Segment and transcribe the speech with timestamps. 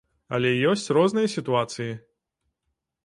[0.37, 1.89] Але ёсць розныя сітуацыі.